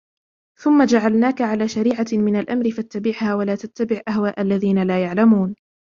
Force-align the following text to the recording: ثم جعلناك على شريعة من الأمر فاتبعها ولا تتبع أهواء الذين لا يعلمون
ثم 0.59 0.85
جعلناك 0.85 1.41
على 1.41 1.67
شريعة 1.67 2.05
من 2.13 2.35
الأمر 2.35 2.71
فاتبعها 2.71 3.35
ولا 3.35 3.55
تتبع 3.55 4.01
أهواء 4.09 4.41
الذين 4.41 4.83
لا 4.83 5.03
يعلمون 5.03 5.55